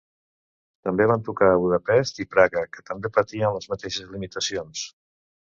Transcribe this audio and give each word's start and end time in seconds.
També 0.87 1.05
van 1.11 1.25
tocar 1.27 1.49
a 1.49 1.59
Budapest 1.65 2.23
i 2.25 2.27
Praga 2.37 2.65
que 2.73 2.87
també 2.89 3.13
patien 3.19 3.55
les 3.59 3.71
mateixes 3.75 4.11
limitacions. 4.17 4.83